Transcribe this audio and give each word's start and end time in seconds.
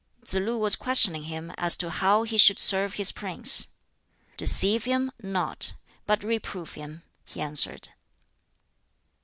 Tsz 0.25 0.33
lu 0.33 0.57
was 0.57 0.75
questioning 0.75 1.25
him 1.25 1.51
as 1.59 1.77
to 1.77 1.91
how 1.91 2.23
he 2.23 2.35
should 2.35 2.57
serve 2.57 2.95
his 2.95 3.11
prince. 3.11 3.67
"Deceive 4.35 4.85
him 4.85 5.11
not, 5.21 5.73
but 6.07 6.23
reprove 6.23 6.71
him," 6.71 7.03
he 7.23 7.39
answered. 7.39 7.89